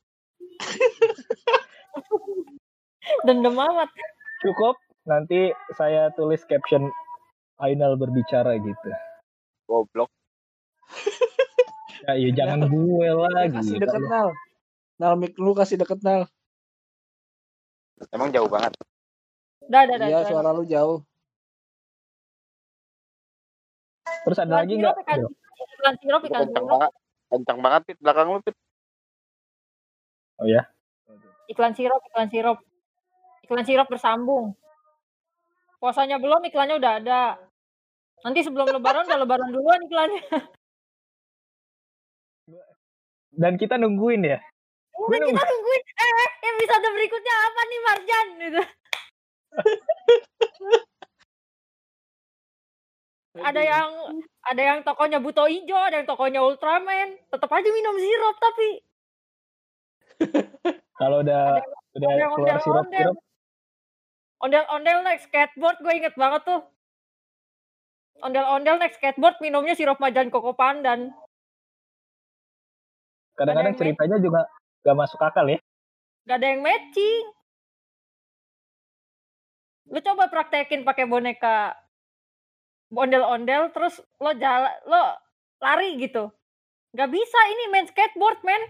Dendam 3.27 3.59
amat. 3.59 3.91
cukup 4.39 4.79
nanti 5.03 5.51
saya 5.75 6.07
tulis 6.15 6.39
caption 6.47 6.87
Ainal 7.57 7.97
berbicara 7.97 8.53
gitu 8.61 8.89
Goblok. 9.65 10.13
ya, 12.05 12.13
ya 12.15 12.29
jangan 12.31 12.69
gue 12.69 13.09
lagi 13.17 13.57
Kasih 13.57 13.81
deket 13.81 14.03
Nal. 14.05 14.29
Nal, 15.01 15.13
mic 15.19 15.33
lu 15.35 15.51
kasih 15.57 15.81
deket 15.81 15.99
Nal. 16.05 16.29
Emang 18.13 18.29
jauh 18.29 18.47
banget. 18.47 18.77
Dah, 19.67 19.83
dah, 19.83 19.95
dah. 19.99 20.07
Iya, 20.07 20.19
suara 20.27 20.51
lu 20.55 20.63
jauh. 20.63 21.03
terus 24.27 24.43
ada 24.43 24.59
Iklan 24.59 24.59
lagi 24.59 24.73
nggak 24.75 24.95
sirup, 26.03 26.21
ikan 26.27 26.43
kencang 26.51 26.67
banget. 26.67 26.91
Kencang 27.31 27.59
banget, 27.63 27.81
Pip. 27.87 27.97
Belakang 28.03 28.27
lu, 28.27 28.39
Pip. 28.43 28.55
oh 30.37 30.47
ya 30.47 30.67
Iklan 31.47 31.71
sirup, 31.71 32.03
iklan 32.11 32.27
sirup. 32.27 32.59
Iklan 33.47 33.63
sirup 33.63 33.87
bersambung. 33.87 34.51
Puasanya 35.79 36.19
belum, 36.19 36.43
iklannya 36.43 36.75
udah 36.75 36.93
ada. 36.99 37.21
Nanti 38.27 38.43
sebelum 38.43 38.67
lebaran 38.67 39.07
udah 39.07 39.19
lebaran 39.23 39.47
duluan 39.55 39.79
iklannya. 39.87 40.23
dan 43.37 43.53
kita 43.53 43.77
nungguin 43.77 44.25
ya 44.25 44.41
Udah 44.97 45.19
kita 45.21 45.43
nungguin. 45.45 45.83
Eh, 45.87 46.29
episode 46.57 46.87
berikutnya 46.89 47.35
apa 47.37 47.61
nih 47.63 47.79
Marjan? 47.85 48.27
Gitu. 48.41 48.63
Ada 53.37 53.61
yang 53.61 53.89
ada 54.49 54.61
yang 54.65 54.79
tokonya 54.81 55.21
Buto 55.21 55.45
Ijo, 55.45 55.77
ada 55.77 56.01
yang 56.01 56.09
tokonya 56.09 56.41
Ultraman. 56.41 57.21
Tetap 57.29 57.49
aja 57.53 57.69
minum 57.69 57.95
sirup 58.01 58.35
tapi 58.41 58.69
kalau 60.97 61.21
udah 61.21 61.61
udah 61.93 62.09
ada 62.09 62.25
keluar 62.33 62.57
sirup 62.61 62.87
sirup 62.89 63.17
Ondel-ondel 64.37 65.01
naik 65.01 65.25
skateboard 65.25 65.81
gue 65.81 65.93
inget 65.97 66.13
banget 66.13 66.45
tuh. 66.45 66.61
Ondel-ondel 68.21 68.77
naik 68.77 68.93
skateboard 68.93 69.41
minumnya 69.41 69.73
sirup 69.73 69.97
majan 69.97 70.29
koko 70.29 70.53
pandan. 70.53 71.09
kadang-kadang 73.37 73.77
Ada 73.77 73.81
ceritanya 73.81 74.17
juga 74.17 74.49
gak 74.81 74.97
masuk 74.97 75.21
akal 75.21 75.45
ya 75.45 75.61
Gak 76.25 76.37
ada 76.41 76.47
yang 76.53 76.61
matching. 76.65 77.25
Lu 79.87 79.99
coba 80.03 80.27
praktekin 80.27 80.83
pakai 80.83 81.07
boneka 81.07 81.75
ondel-ondel 82.91 83.71
terus 83.75 83.99
lo 84.19 84.31
jalan 84.35 84.73
lo 84.87 85.15
lari 85.63 85.99
gitu. 85.99 86.31
Gak 86.95 87.11
bisa 87.11 87.39
ini 87.51 87.63
main 87.69 87.87
skateboard, 87.87 88.41
men. 88.47 88.63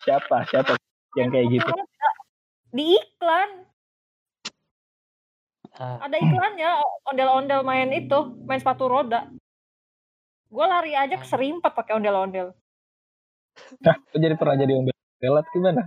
siapa 0.00 0.48
siapa 0.48 0.80
yang 1.12 1.28
kayak 1.28 1.46
gitu 1.52 1.70
Di 2.72 2.96
iklan 2.96 3.68
Ah, 5.80 5.96
ada 6.04 6.20
iklannya 6.20 6.76
ondel-ondel 7.08 7.64
main 7.64 7.88
itu, 7.94 8.36
main 8.44 8.60
sepatu 8.60 8.84
roda. 8.84 9.32
Gue 10.52 10.66
lari 10.68 10.92
aja 10.92 11.16
keserimpat 11.16 11.72
pakai 11.72 11.96
ondel-ondel. 11.96 12.52
nah 13.80 13.96
lu 14.12 14.16
jadi 14.20 14.36
pernah 14.36 14.56
jadi 14.60 14.72
ombel 14.76 14.94
telat 15.20 15.46
gimana 15.52 15.82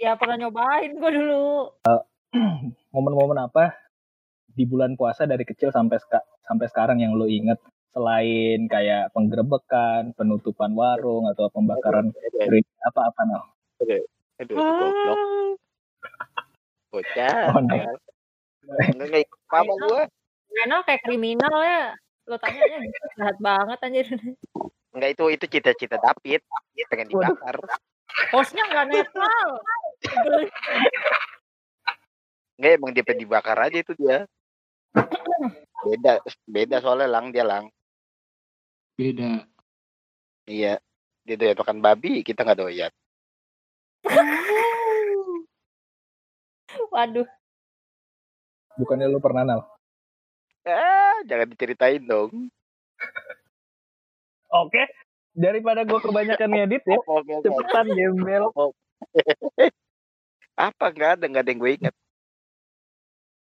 Ya 0.00 0.16
pernah 0.16 0.40
nyobain 0.40 0.96
gue 0.96 1.10
dulu. 1.12 1.76
momen-momen 2.94 3.36
apa 3.36 3.76
di 4.54 4.64
bulan 4.64 4.94
puasa 4.94 5.26
dari 5.26 5.42
kecil 5.42 5.74
sampai 5.74 5.98
seka- 6.00 6.26
sampai 6.46 6.66
sekarang 6.70 6.98
yang 7.02 7.14
lo 7.18 7.26
inget 7.28 7.58
selain 7.94 8.66
kayak 8.66 9.14
penggerebekan, 9.14 10.14
penutupan 10.18 10.74
warung 10.74 11.30
atau 11.30 11.46
pembakaran 11.50 12.10
apa-apa 12.90 13.20
nah. 13.26 13.44
aduh, 14.40 14.54
itu 14.54 14.54
goblok. 14.58 15.18
Bocah. 16.90 17.38
Oh, 17.54 17.60
no. 17.62 17.76
Enggak 18.64 19.08
kayak 19.10 19.28
apa 19.30 19.74
gue. 19.78 20.02
Karena 20.54 20.76
kayak 20.82 21.02
kriminal 21.06 21.56
ya. 21.62 21.84
Lo 22.24 22.36
tanya 22.40 22.62
aja 22.64 22.78
jahat 23.18 23.36
banget 23.38 23.78
anjir. 23.84 24.06
Enggak 24.94 25.10
itu 25.14 25.24
itu 25.34 25.44
cita-cita 25.58 25.96
David. 26.02 26.42
Dia 26.74 26.84
pengen 26.90 27.06
Waduh. 27.14 27.34
dibakar. 27.34 27.56
Hostnya 28.32 28.64
nggak 28.68 28.86
netral. 28.90 29.48
Enggak 32.54 32.72
emang 32.78 32.90
dia 32.94 33.04
pengen 33.06 33.22
dibakar 33.26 33.58
aja 33.58 33.78
itu 33.78 33.92
dia. 33.98 34.26
Beda 35.84 36.22
beda 36.46 36.76
soalnya 36.80 37.08
lang 37.10 37.34
dia 37.34 37.44
lang. 37.44 37.66
beda. 38.94 39.42
Iya. 40.46 40.78
Dia 41.24 41.40
doyan 41.40 41.56
makan 41.56 41.80
babi, 41.80 42.20
kita 42.20 42.44
nggak 42.44 42.60
doyan. 42.60 42.92
Waduh. 46.92 47.26
Bukannya 48.76 49.08
lo 49.08 49.18
pernah 49.18 49.42
nal? 49.46 49.60
Ah, 50.68 51.18
jangan 51.24 51.48
diceritain 51.48 52.04
dong. 52.04 52.52
Oke, 54.52 54.82
daripada 55.34 55.82
gue 55.82 55.98
kebanyakan 55.98 56.48
ngedit 56.54 56.82
ya, 56.86 56.98
cepetan 57.42 57.86
gembel. 57.90 58.54
Apa 60.54 60.94
nggak 60.94 61.10
ada 61.18 61.24
nggak 61.26 61.42
ada 61.42 61.50
yang 61.50 61.60
gue 61.60 61.72
inget. 61.74 61.94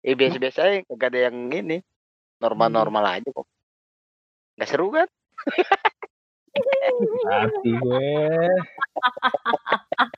Eh 0.05 0.17
biasa-biasa 0.17 0.59
aja 0.65 0.81
nggak 0.89 1.09
ada 1.13 1.19
yang 1.29 1.37
ini 1.53 1.77
normal-normal 2.41 3.05
aja 3.05 3.29
kok. 3.29 3.47
Nggak 4.57 4.69
seru 4.69 4.89
kan? 4.89 5.07
Hati 7.29 7.69
gue. 7.69 8.09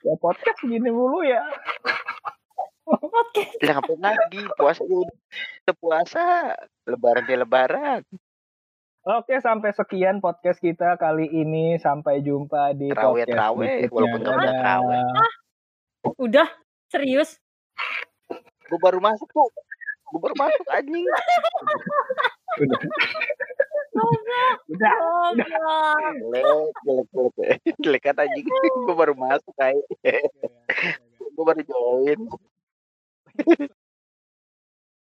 ya 0.04 0.14
podcast 0.16 0.60
gini 0.64 0.88
mulu 0.88 1.20
ya. 1.24 1.44
Oke. 2.88 3.44
Lah 3.60 3.80
ngapain 3.80 4.00
lagi? 4.00 4.40
Puasa 4.56 4.82
ya 4.88 4.96
udah 5.04 5.76
puasa. 5.76 6.24
Lebaran 6.88 7.24
dia 7.28 7.36
lebaran. 7.36 8.00
Oke, 9.06 9.38
sampai 9.38 9.70
sekian 9.70 10.18
podcast 10.18 10.58
kita 10.58 10.98
kali 10.98 11.30
ini. 11.30 11.78
Sampai 11.78 12.20
jumpa 12.20 12.74
di 12.74 12.90
Terawih, 12.90 13.24
podcast 13.24 13.30
terawih, 13.30 13.68
berikutnya. 13.68 13.94
walaupun 13.94 14.18
nggak 14.20 14.34
Dadah. 14.36 14.52
terawih. 14.58 15.02
Udah 16.18 16.48
serius. 16.90 17.30
Gue 18.68 18.78
baru 18.82 18.98
masuk 18.98 19.28
tuh. 19.30 19.48
Gue 20.08 20.20
baru 20.20 20.34
masuk 20.36 20.66
anjing. 20.72 21.06
Udah. 22.58 22.80
Udah. 24.68 24.94
Jelek, 26.18 27.06
jelek, 27.14 27.58
jelek. 27.80 28.02
Kan 28.02 28.16
anjing. 28.18 28.44
Gue 28.84 28.96
baru 28.98 29.14
masuk 29.16 29.54
kayak. 29.56 29.84
Gue 31.32 31.44
baru 31.46 31.62
join. 31.64 32.20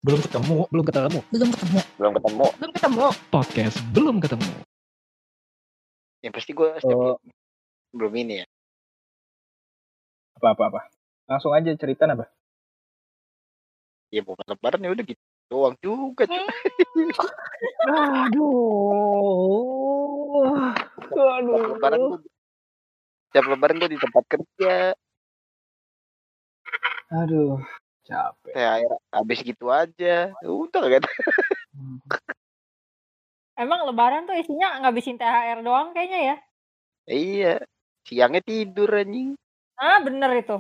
Belum 0.01 0.19
ketemu 0.19 0.65
belum 0.67 0.83
ketemu 0.83 1.19
belum 1.29 1.49
ketemu 1.53 1.79
Belum 1.97 2.13
ketemu. 2.17 2.45
belum 2.57 2.71
ketemu 2.73 3.05
podcast 3.29 3.77
belum 3.93 4.15
ketemu 4.17 4.49
Yang 6.21 6.33
pasti 6.33 6.51
gue 6.53 6.69
setiap 6.77 6.97
Oh, 6.97 7.17
belum 7.93 8.13
ini 8.15 8.33
ya. 8.41 8.45
apa 10.37 10.53
apa 10.53 10.63
apa. 10.69 10.79
Langsung 11.25 11.49
aja 11.51 11.73
cerita 11.73 12.05
apa? 12.05 12.29
Ya 14.09 14.21
bukan 14.21 14.43
lebaran 14.43 14.81
ya 14.81 14.89
udah 14.89 15.05
gitu. 15.05 15.21
doang 15.47 15.75
juga. 15.77 16.25
Aduh. 17.85 19.21
Tiap 21.11 21.43
lebaran 21.45 21.99
Aduh. 21.99 22.17
gue 22.17 22.19
tiap 23.31 23.45
lebaran 23.47 23.77
gue 23.77 23.89
di 23.91 23.97
tempat 23.97 24.23
kerja 24.27 24.73
Aduh. 27.11 27.59
Capek. 28.11 28.51
THR 28.51 28.93
habis 29.15 29.39
gitu 29.39 29.71
aja 29.71 30.35
udah 30.43 30.81
gak 30.83 30.99
ada 30.99 31.11
Emang 33.55 33.87
lebaran 33.87 34.27
tuh 34.27 34.35
isinya 34.35 34.83
ngabisin 34.83 35.15
THR 35.15 35.63
doang 35.63 35.95
kayaknya 35.95 36.19
ya. 36.19 36.35
iya 37.07 37.53
siangnya 38.03 38.43
tidur 38.43 38.91
anjing 38.91 39.39
Ah, 39.79 39.97
bener 40.03 40.29
itu. 40.37 40.57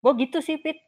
Gue 0.00 0.12
gitu 0.16 0.40
sih, 0.40 0.56
Pit. 0.56 0.80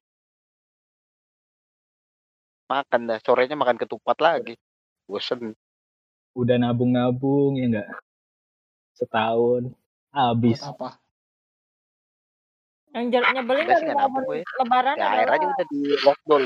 makan 2.65 3.13
dah 3.13 3.21
sorenya 3.21 3.55
makan 3.61 3.77
ketupat 3.77 4.19
lagi 4.25 4.57
bosen 5.05 5.53
Udah 6.35 6.57
nabung-nabung 6.59 7.55
ya 7.61 7.69
enggak? 7.71 7.89
Setahun 8.99 9.71
habis. 10.11 10.59
Buat 10.65 10.75
apa? 10.75 10.89
Yang 12.95 13.05
jel- 13.11 13.27
nyebelin 13.29 13.65
Enggak 13.65 13.79
sih, 13.79 13.87
dari 13.87 13.99
momen 13.99 14.23
gue. 14.23 14.39
lebaran 14.57 14.95
THR 14.95 15.05
adalah 15.05 15.35
aja 15.35 15.47
udah 15.49 15.67
di 15.67 15.81
lockdown 16.01 16.43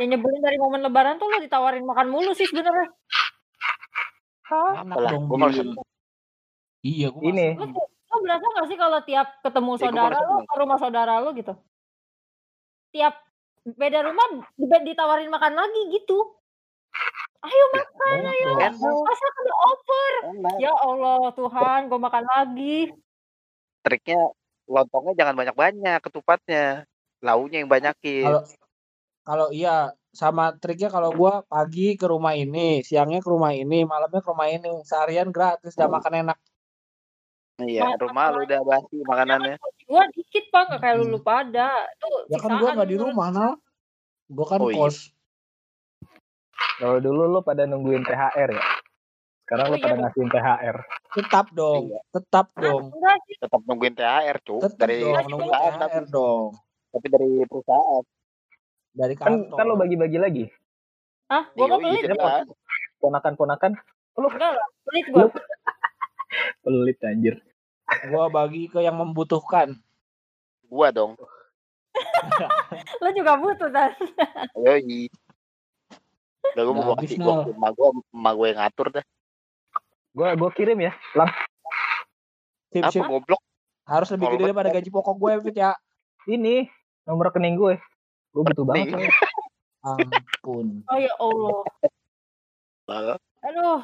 yang 0.00 0.08
nyebelin 0.10 0.40
dari 0.40 0.58
momen 0.58 0.80
lebaran 0.80 1.14
tuh 1.14 1.28
lo 1.28 1.38
ditawarin 1.38 1.84
makan 1.84 2.08
mulu 2.08 2.32
sih 2.32 2.42
sebenarnya. 2.42 2.90
Enak 4.50 4.82
Apalah, 4.82 5.12
gue 5.14 5.36
malah. 5.38 5.54
Iya, 6.80 7.12
gua 7.12 7.22
Ini. 7.22 7.46
seneng. 7.54 7.70
Lo 7.78 8.16
berasa 8.18 8.42
gak 8.42 8.66
sih 8.66 8.74
kalau 8.74 8.98
tiap 9.04 9.28
ketemu 9.40 9.70
Ya, 9.70 9.76
gua 9.76 9.84
saudara 9.86 10.16
lo 10.18 10.36
ke 10.42 10.54
rumah 10.56 10.78
saudara 10.80 11.14
lo 11.20 11.30
gitu? 11.30 11.54
Tiap 12.90 13.14
beda 13.62 14.02
rumah 14.02 14.26
di- 14.50 14.84
ditawarin 14.88 15.30
makan 15.30 15.54
lagi 15.54 15.82
gitu. 15.92 16.18
Ayo 17.40 17.64
makan, 17.70 18.14
Enak 18.18 18.32
ayo. 18.34 18.48
Enak. 18.58 18.72
Masa 18.74 19.26
udah 19.30 19.56
over? 19.62 20.12
Ya 20.58 20.72
Allah 20.74 21.30
Tuhan, 21.30 21.80
gue 21.86 22.00
makan 22.00 22.24
lagi. 22.26 22.78
triknya 23.80 24.34
lontongnya 24.70 25.14
jangan 25.18 25.34
banyak-banyak 25.34 25.98
ketupatnya 26.06 26.86
launya 27.20 27.58
yang 27.60 27.70
banyakin 27.70 28.30
Kalau 28.30 28.42
kalau 29.26 29.46
iya 29.52 29.92
sama 30.10 30.56
triknya 30.58 30.90
kalau 30.90 31.14
gua 31.14 31.44
pagi 31.46 31.94
ke 31.94 32.06
rumah 32.08 32.34
ini, 32.34 32.82
siangnya 32.82 33.22
ke 33.22 33.30
rumah 33.30 33.54
ini, 33.54 33.86
malamnya 33.86 34.18
ke 34.24 34.30
rumah 34.32 34.48
ini, 34.50 34.82
seharian 34.82 35.30
gratis 35.30 35.76
udah 35.78 35.90
makan 35.90 36.14
enak. 36.26 36.38
iya 37.62 37.94
Ma- 37.94 37.98
rumah 38.00 38.24
lu 38.32 38.40
udah 38.48 38.60
basi 38.64 38.96
makanannya 39.04 39.54
Gue 39.90 40.04
dikit 40.14 40.44
pak, 40.54 40.70
gak 40.70 40.80
kayak 40.86 40.96
lu 41.02 41.18
pada. 41.18 41.84
Tuh 41.98 42.30
Ya 42.30 42.38
kan 42.38 42.62
gua 42.62 42.78
nggak 42.78 42.90
di 42.90 42.96
rumah, 42.98 43.28
Nal. 43.34 43.52
Gua 44.30 44.46
kan 44.46 44.62
Oh, 44.62 44.70
iya. 44.70 44.86
kos. 44.86 45.10
Kalau 46.78 46.98
dulu 47.02 47.26
lu 47.26 47.40
pada 47.42 47.66
nungguin 47.66 48.06
THR 48.06 48.50
ya. 48.54 48.62
Sekarang 49.50 49.66
Oh, 49.66 49.72
lu 49.74 49.76
iya, 49.76 49.82
pada 49.82 49.96
ngasihin 49.98 50.30
THR. 50.30 50.76
Tetap 51.10 51.46
dong, 51.50 51.82
Iya. 51.90 52.00
tetap 52.14 52.46
Ah, 52.48 52.60
dong. 52.62 52.84
tetap 53.34 53.60
nungguin 53.66 53.94
THR 53.98 54.36
cuy 54.38 54.60
Tetap 54.62 54.78
dari 54.78 54.94
dong, 54.96 55.10
Masih 55.10 55.26
nunggu 55.26 55.42
perusahaan 55.42 55.74
tapi, 55.74 55.90
THR 55.90 56.04
dong. 56.06 56.48
tapi 56.88 57.06
dari 57.10 57.30
perusahaan 57.44 58.04
Dari 58.90 59.14
Kan 59.14 59.26
kantor. 59.26 59.56
kan 59.58 59.64
lu 59.66 59.74
bagi-bagi 59.74 60.18
lagi. 60.18 60.44
Hah? 61.26 61.44
Gue 61.50 61.62
Iya, 61.62 61.66
mau 61.68 61.78
iya, 61.80 61.98
pelit. 61.98 62.14
kan. 62.14 62.44
Ponakan-ponakan 63.00 63.72
Enggak 64.12 64.50
lah, 64.52 64.68
pelit 64.86 65.06
gue. 65.08 65.26
pelit 66.62 66.98
anjir. 67.02 67.34
Gua 68.06 68.30
bagi 68.30 68.66
ke 68.66 68.78
yang 68.78 68.94
membutuhkan. 68.94 69.74
gua 70.64 70.94
dong 70.94 71.18
Lo 73.02 73.10
juga 73.10 73.34
butuh 73.34 73.66
kan? 73.66 73.90
yoi 74.54 75.10
Udah 76.48 76.62
gue 76.62 76.70
mau 76.72 76.94
kasih 76.94 77.18
gua, 77.18 77.42
emak 77.44 77.70
gue 77.72 77.88
emak 78.12 78.32
gue 78.32 78.46
yang 78.46 78.58
ngatur 78.60 78.88
dah 78.92 79.04
Gua 80.14 80.34
gua 80.34 80.50
kirim 80.50 80.78
ya. 80.82 80.92
Lang 81.14 81.30
Sip, 82.70 82.86
apa 82.86 82.94
sip. 82.94 83.02
goblok 83.02 83.42
Harus 83.90 84.14
lebih 84.14 84.38
gede 84.38 84.42
daripada 84.46 84.70
gaji 84.70 84.90
pokok 84.94 85.18
gue, 85.18 85.32
Fit 85.50 85.56
ya. 85.58 85.74
ini 86.30 86.70
nomor 87.02 87.34
rekening 87.34 87.58
gue. 87.58 87.74
Gue 88.30 88.42
butuh 88.46 88.62
banget. 88.62 88.94
Soalnya. 88.94 89.10
Ampun. 89.82 90.66
Oh 90.86 90.98
ya 91.02 91.12
Allah. 91.18 91.58
Lah, 92.86 93.18
Aduh. 93.42 93.82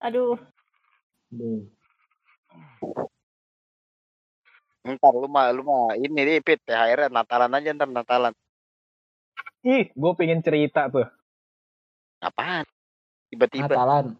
Aduh. 0.00 0.36
Duh. 1.28 1.62
ntar 4.88 5.12
lu 5.12 5.28
mah 5.28 5.52
lu 5.52 5.60
mah 5.68 6.00
ini 6.00 6.08
nih 6.08 6.40
pit 6.40 6.64
THR 6.64 6.96
-nya 6.96 7.12
Natalan 7.12 7.52
aja 7.52 7.76
ntar 7.76 7.92
Natalan 7.92 8.32
Ih, 9.68 9.92
gue 9.92 10.12
pengen 10.16 10.40
cerita 10.40 10.88
tuh. 10.88 11.04
Apaan 12.18 12.66
tiba-tiba 13.30 13.70
Natalan. 13.70 14.18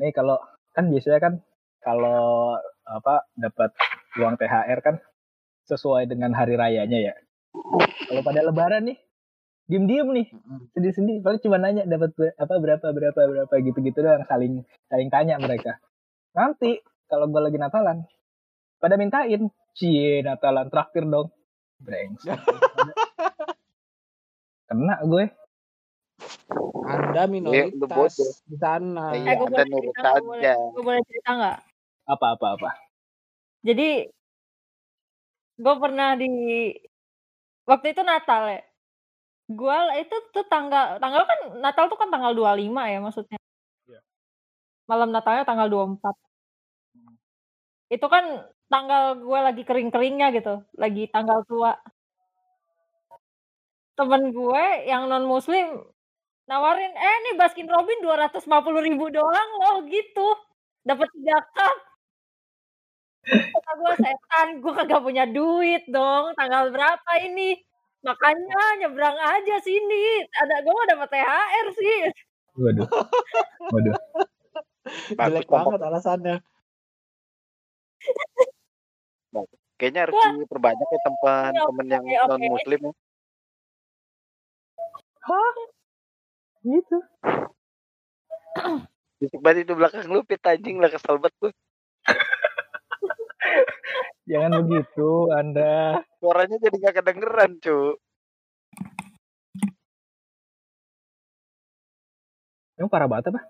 Nih 0.00 0.12
kalau 0.14 0.38
kan 0.72 0.88
biasanya 0.88 1.20
kan 1.20 1.34
kalau 1.82 2.56
apa 2.86 3.26
dapat 3.34 3.70
uang 4.20 4.36
THR 4.38 4.80
kan 4.84 4.96
sesuai 5.66 6.06
dengan 6.10 6.34
hari 6.34 6.58
rayanya 6.58 6.98
ya. 6.98 7.14
Kalau 8.10 8.22
pada 8.22 8.42
lebaran 8.44 8.90
nih 8.90 8.98
diem-diem 9.70 10.08
nih 10.10 10.26
sedih-sedih 10.74 11.22
paling 11.22 11.40
cuma 11.46 11.58
nanya 11.62 11.86
dapat 11.86 12.10
ber- 12.18 12.34
apa 12.34 12.54
berapa 12.58 12.86
berapa 12.90 13.20
berapa 13.22 13.54
gitu-gitu 13.62 14.02
doang 14.02 14.26
saling 14.26 14.66
saling 14.90 15.10
tanya 15.10 15.38
mereka. 15.38 15.78
Nanti 16.34 16.82
kalau 17.06 17.30
gue 17.30 17.42
lagi 17.42 17.58
Natalan 17.58 18.06
pada 18.82 18.94
mintain 18.98 19.50
cie 19.78 20.22
Natalan 20.22 20.70
traktir 20.70 21.06
dong. 21.06 21.30
Brengsek. 21.80 22.36
Kena 24.68 25.00
gue. 25.02 25.24
Anda 26.90 27.22
lu 27.26 27.32
minoritas 27.32 28.14
bodoh. 28.18 28.32
di 28.50 28.56
sana. 28.58 29.14
Iya, 29.14 29.30
Eh, 29.30 29.34
gue 29.38 29.46
Anda 29.46 29.62
boleh 29.62 29.66
nurut 29.70 29.94
cerita? 29.94 30.10
Boleh, 30.20 30.42
aja. 30.42 30.54
gue 30.58 30.82
boleh 30.82 31.02
cerita 31.06 31.30
nggak? 31.38 31.58
Apa-apa 32.10 32.46
apa. 32.58 32.70
Jadi 33.62 33.88
gue 35.60 35.74
pernah 35.76 36.08
di 36.16 36.30
waktu 37.68 37.86
itu 37.94 38.02
Natal 38.02 38.42
ya. 38.50 38.62
Gue 39.50 39.76
itu 39.98 40.16
tuh 40.30 40.46
tanggal 40.46 40.98
tanggal 41.02 41.22
kan 41.26 41.38
Natal 41.58 41.86
tuh 41.90 41.98
kan 41.98 42.08
tanggal 42.10 42.32
25 42.34 42.82
ya 42.90 42.98
maksudnya. 42.98 43.38
Iya. 43.86 44.00
Malam 44.90 45.10
Natalnya 45.14 45.44
tanggal 45.46 45.68
24. 45.70 46.14
Itu 47.90 48.06
kan 48.06 48.46
tanggal 48.70 49.18
gue 49.18 49.38
lagi 49.42 49.62
kering-keringnya 49.66 50.30
gitu, 50.30 50.62
lagi 50.78 51.10
tanggal 51.10 51.42
tua. 51.46 51.74
Temen 53.98 54.30
gue 54.30 54.64
yang 54.86 55.10
non 55.10 55.26
muslim 55.26 55.82
nawarin, 56.50 56.90
eh 56.90 57.16
nih 57.30 57.34
Baskin 57.38 57.70
Robin 57.70 57.98
250 58.02 58.42
ribu 58.90 59.06
doang 59.14 59.50
loh 59.62 59.86
gitu. 59.86 60.28
Dapat 60.82 61.06
tiga 61.14 61.38
cup. 61.54 61.76
Kata 63.30 63.70
gue 63.78 63.92
setan, 64.02 64.48
gue 64.58 64.72
kagak 64.74 65.00
punya 65.06 65.24
duit 65.30 65.86
dong. 65.86 66.34
Tanggal 66.34 66.74
berapa 66.74 67.12
ini? 67.22 67.54
Makanya 68.02 68.62
nyebrang 68.82 69.14
aja 69.14 69.56
sini. 69.62 70.26
Ada 70.26 70.66
gue 70.66 70.72
mau 70.74 70.88
dapat 70.88 71.08
THR 71.14 71.66
sih. 71.78 71.98
Waduh. 72.58 72.88
Waduh. 73.70 73.94
Jelek 75.14 75.46
Bagus, 75.46 75.46
banget 75.46 75.80
alasannya. 75.86 76.36
kayaknya 79.80 80.04
harus 80.04 80.12
Wah. 80.12 80.36
diperbanyak 80.36 80.88
ya 80.92 81.00
teman 81.08 81.52
Oke, 81.56 81.64
temen 81.72 81.86
yang 81.88 82.04
oke. 82.04 82.28
non 82.28 82.42
muslim 82.52 82.80
ya. 82.84 82.92
Hah? 85.24 85.52
Gitu. 86.60 86.96
Bisik 89.20 89.40
banget 89.40 89.68
itu 89.68 89.72
belakang 89.76 90.04
lu 90.08 90.24
pit 90.24 90.40
anjing 90.44 90.80
lah 90.80 90.88
kesel 90.92 91.16
banget 91.20 91.36
gue 91.40 91.52
Jangan 94.30 94.62
begitu, 94.62 95.32
Anda. 95.34 96.04
suaranya 96.22 96.56
jadi 96.62 96.76
gak 96.78 96.96
kedengeran 97.02 97.50
cu 97.58 97.98
Emang 102.80 102.88
parah 102.88 103.08
banget 103.08 103.32
apa? 103.34 103.40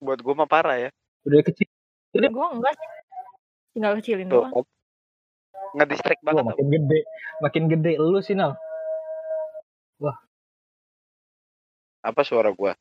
buat 0.00 0.16
gue 0.16 0.32
mah 0.32 0.48
parah 0.48 0.80
ya 0.80 0.90
Udah 1.28 1.44
kecil. 1.44 1.68
Gue 2.16 2.46
enggak 2.56 2.72
sih. 2.72 2.88
Tinggal 3.76 3.92
kecilin 4.00 4.32
tuh 4.32 4.48
doang. 4.48 4.64
nge-distract 5.76 6.24
Wah, 6.24 6.26
banget 6.32 6.44
makin 6.56 6.66
gede. 6.72 7.00
Makin 7.44 7.64
gede 7.68 7.92
lu 8.00 8.18
sih, 8.24 8.32
Nal. 8.32 8.56
Apa 12.00 12.20
suara 12.24 12.50
gue 12.52 12.72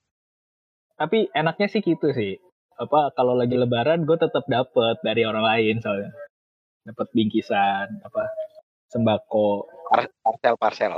Tapi 1.00 1.32
enaknya 1.32 1.72
sih 1.72 1.80
gitu 1.80 2.12
sih. 2.12 2.36
Apa 2.76 3.16
kalau 3.16 3.32
lagi 3.32 3.56
lebaran 3.56 4.04
gue 4.04 4.20
tetap 4.20 4.44
dapet 4.52 5.00
dari 5.00 5.24
orang 5.24 5.48
lain 5.48 5.80
soalnya. 5.80 6.12
Dapat 6.84 7.08
bingkisan, 7.16 8.04
apa 8.04 8.28
sembako, 8.92 9.64
Par- 9.88 10.12
parcel 10.20 10.56
parcel 10.60 10.94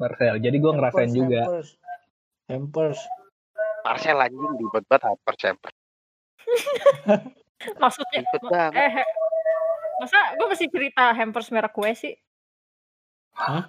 parcel. 0.00 0.34
Jadi 0.40 0.56
gue 0.56 0.72
ngerasain 0.72 1.12
Hampers, 1.12 1.20
juga. 1.20 1.42
Hampers. 1.44 1.68
Hampers. 2.48 3.00
parcel 3.84 4.16
anjing 4.16 4.52
ribet 4.56 4.84
banget 4.88 5.20
parcel 5.28 5.56
Maksudnya 7.84 8.18
ribet 8.24 8.42
banget 8.48 8.80
eh 8.80 8.92
eh, 9.04 9.06
Masa 10.00 10.18
gue 10.34 10.46
mesti 10.48 10.66
cerita 10.72 11.12
hampers 11.14 11.52
merek 11.52 11.76
kue 11.76 11.92
sih? 11.92 12.16
Hah? 13.36 13.68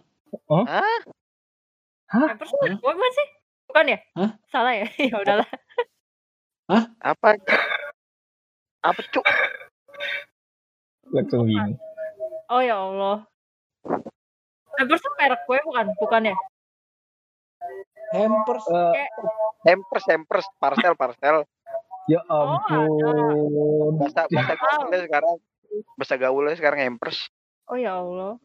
Hampers 2.06 2.52
merek 2.62 2.78
kue 2.82 2.94
bukan 2.94 3.12
sih? 3.12 3.28
Bukan 3.66 3.86
ya? 3.90 4.00
Hah? 4.14 4.32
Salah 4.54 4.74
ya? 4.78 4.88
ya 5.10 5.16
udahlah. 5.18 5.50
Apa? 7.02 7.30
Apa 8.86 9.02
cuk? 9.10 9.26
Langsung 11.10 11.50
bingung. 11.50 11.78
Oh 12.50 12.62
ya 12.62 12.78
Allah. 12.78 13.26
Hampers 14.78 15.02
tuh 15.02 15.14
merek 15.18 15.42
kue 15.50 15.58
bukan? 15.66 15.86
Bukan 15.98 16.30
ya? 16.30 16.36
Hampers. 18.14 18.66
Eh, 18.70 19.10
Hampers, 19.66 20.06
hampers, 20.06 20.46
parcel, 20.62 20.94
parcel. 20.94 21.42
ya 22.06 22.22
Oh, 22.30 22.62
ampun. 22.62 23.98
Bahasa 23.98 24.30
bahasa 24.30 24.54
gaulnya 24.62 25.00
sekarang. 25.10 25.36
Bahasa 25.98 26.16
gaulnya 26.22 26.54
sekarang 26.54 26.80
hampers. 26.86 27.18
Oh 27.66 27.74
ya 27.74 27.98
Allah. 27.98 28.38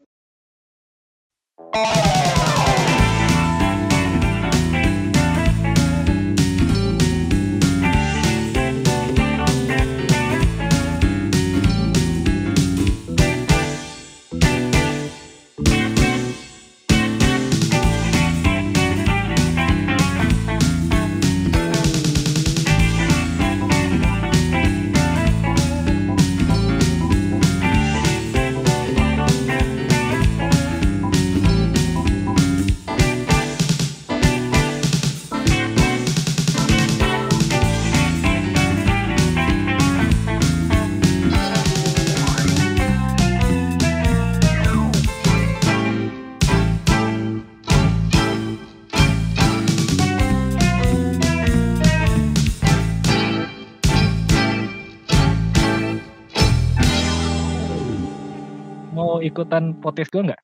Mau 58.91 59.23
ikutan 59.23 59.71
podcast 59.79 60.11
gue 60.11 60.19
nggak? 60.19 60.41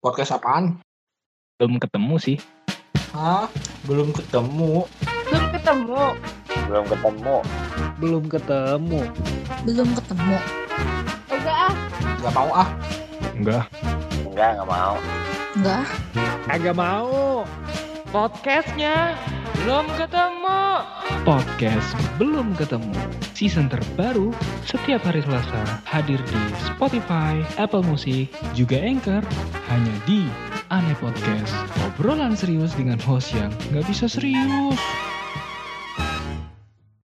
Podcast 0.00 0.40
apaan? 0.40 0.80
Belum 1.60 1.76
ketemu 1.76 2.16
sih. 2.16 2.40
Hah? 3.12 3.52
Belum 3.84 4.16
ketemu. 4.16 4.88
Belum 5.28 5.46
ketemu. 5.52 6.00
Belum 6.72 6.84
ketemu. 6.88 7.36
Belum 8.00 8.24
ketemu. 8.32 9.00
Belum 9.68 9.88
ketemu. 9.92 10.36
Enggak 11.28 11.56
ah. 11.68 11.74
Gak 12.16 12.32
mau 12.32 12.50
ah. 12.56 12.68
Enggak. 13.36 13.64
Enggak, 14.24 14.48
enggak 14.56 14.68
mau. 14.72 14.94
Enggak. 15.52 15.84
Agak 16.48 16.74
mau. 16.80 17.44
Podcastnya 18.08 19.20
belum 19.60 19.86
ketemu. 20.00 20.60
Podcast 21.28 21.92
belum 22.16 22.56
ketemu. 22.56 22.96
Season 23.36 23.68
terbaru 23.68 24.32
setiap 24.64 25.04
hari 25.04 25.20
Selasa 25.22 25.82
hadir 25.84 26.18
di 26.24 26.42
Spotify, 26.64 27.44
Apple 27.60 27.84
Music, 27.84 28.32
juga 28.56 28.80
Anchor. 28.80 29.20
Hanya 29.68 29.94
di 30.08 30.24
Aneh 30.72 30.96
Podcast. 30.96 31.52
Obrolan 31.84 32.32
serius 32.32 32.72
dengan 32.72 32.96
host 33.04 33.36
yang 33.36 33.52
nggak 33.70 33.84
bisa 33.84 34.08
serius. 34.08 34.80